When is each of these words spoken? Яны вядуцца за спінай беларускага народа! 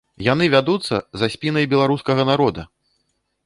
Яны 0.27 0.45
вядуцца 0.53 0.95
за 1.23 1.29
спінай 1.35 1.69
беларускага 1.77 2.23
народа! 2.33 2.61